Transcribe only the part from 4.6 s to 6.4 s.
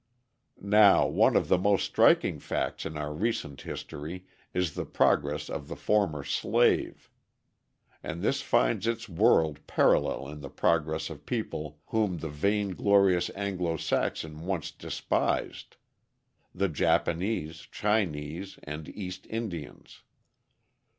the progress of the former